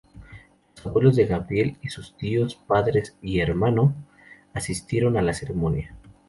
Los 0.77 0.85
abuelos 0.87 1.15
de 1.15 1.27
Gabriel 1.27 1.77
y 1.83 1.89
sus 1.89 2.17
tíos, 2.17 2.55
padres 2.55 3.15
y 3.21 3.39
hermano, 3.39 3.93
asistieron 4.51 5.15
a 5.15 5.21
la 5.21 5.35
ceremonia. 5.35 5.95